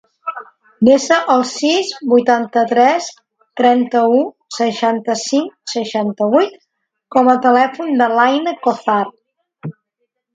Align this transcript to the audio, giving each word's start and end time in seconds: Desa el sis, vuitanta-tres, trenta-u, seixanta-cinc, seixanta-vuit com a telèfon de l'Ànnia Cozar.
Desa 0.87 1.15
el 1.33 1.41
sis, 1.49 1.89
vuitanta-tres, 2.13 3.09
trenta-u, 3.61 4.21
seixanta-cinc, 4.57 5.53
seixanta-vuit 5.73 6.57
com 7.17 7.29
a 7.35 7.37
telèfon 7.45 7.93
de 8.01 8.07
l'Ànnia 8.15 8.55
Cozar. 8.65 9.01